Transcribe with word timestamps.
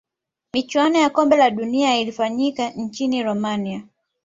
michuano 0.53 0.97
ya 0.99 1.09
kombe 1.09 1.35
la 1.37 1.49
dunia 1.51 1.89
ya 1.89 1.99
ilifanyika 1.99 2.69
nchini 2.69 3.23
romania 3.23 3.83